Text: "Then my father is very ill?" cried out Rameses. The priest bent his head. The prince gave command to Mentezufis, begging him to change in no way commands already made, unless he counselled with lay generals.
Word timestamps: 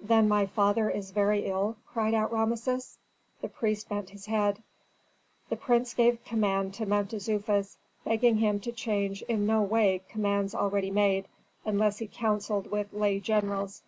"Then 0.00 0.26
my 0.26 0.46
father 0.46 0.90
is 0.90 1.12
very 1.12 1.46
ill?" 1.46 1.76
cried 1.86 2.12
out 2.12 2.32
Rameses. 2.32 2.98
The 3.40 3.48
priest 3.48 3.88
bent 3.88 4.10
his 4.10 4.26
head. 4.26 4.64
The 5.48 5.54
prince 5.54 5.94
gave 5.94 6.24
command 6.24 6.74
to 6.74 6.86
Mentezufis, 6.86 7.76
begging 8.04 8.38
him 8.38 8.58
to 8.62 8.72
change 8.72 9.22
in 9.22 9.46
no 9.46 9.62
way 9.62 10.02
commands 10.08 10.56
already 10.56 10.90
made, 10.90 11.28
unless 11.64 11.98
he 11.98 12.08
counselled 12.12 12.72
with 12.72 12.92
lay 12.92 13.20
generals. 13.20 13.82